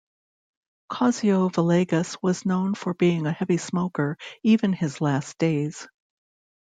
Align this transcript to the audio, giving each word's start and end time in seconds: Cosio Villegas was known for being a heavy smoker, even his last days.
Cosio 0.91 1.51
Villegas 1.51 2.17
was 2.23 2.43
known 2.43 2.73
for 2.73 2.95
being 2.95 3.27
a 3.27 3.31
heavy 3.31 3.57
smoker, 3.57 4.17
even 4.41 4.73
his 4.73 4.99
last 4.99 5.37
days. 5.37 5.87